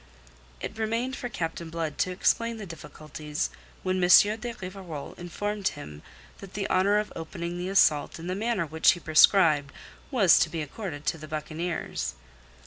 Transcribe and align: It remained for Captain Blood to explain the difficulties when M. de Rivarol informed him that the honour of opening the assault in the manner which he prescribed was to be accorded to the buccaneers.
It 0.61 0.79
remained 0.79 1.15
for 1.15 1.29
Captain 1.29 1.69
Blood 1.69 1.99
to 1.99 2.09
explain 2.11 2.57
the 2.57 2.65
difficulties 2.65 3.51
when 3.83 4.03
M. 4.03 4.09
de 4.09 4.51
Rivarol 4.59 5.13
informed 5.19 5.67
him 5.67 6.01
that 6.39 6.55
the 6.55 6.67
honour 6.71 6.97
of 6.97 7.13
opening 7.15 7.59
the 7.59 7.69
assault 7.69 8.17
in 8.17 8.25
the 8.25 8.33
manner 8.33 8.65
which 8.65 8.93
he 8.93 8.99
prescribed 8.99 9.71
was 10.09 10.39
to 10.39 10.49
be 10.49 10.63
accorded 10.63 11.05
to 11.05 11.19
the 11.19 11.27
buccaneers. 11.27 12.15